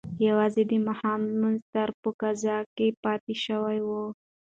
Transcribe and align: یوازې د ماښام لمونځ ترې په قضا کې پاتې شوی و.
یوازې 0.27 0.63
د 0.71 0.73
ماښام 0.87 1.19
لمونځ 1.29 1.59
ترې 1.73 1.93
په 2.03 2.09
قضا 2.21 2.57
کې 2.75 2.87
پاتې 3.03 3.33
شوی 3.45 3.77
و. 3.87 3.89